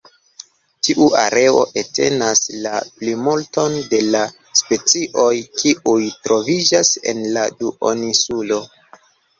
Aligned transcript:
Tiu 0.85 1.03
areo 1.23 1.59
entenas 1.81 2.41
la 2.63 2.79
plimulton 3.01 3.77
de 3.93 4.01
la 4.17 4.25
specioj 4.63 5.31
kiuj 5.61 6.01
troviĝas 6.27 6.95
en 7.15 7.25
la 7.39 7.47
duoninsulo. 7.63 8.63